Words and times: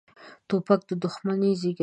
توپک 0.47 0.81
دښمني 1.01 1.51
زېږوي. 1.61 1.79